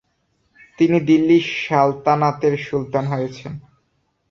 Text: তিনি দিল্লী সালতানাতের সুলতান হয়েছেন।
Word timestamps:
তিনি 0.79 0.97
দিল্লী 1.09 1.37
সালতানাতের 1.59 2.53
সুলতান 2.57 3.05
হয়েছেন। 3.07 3.53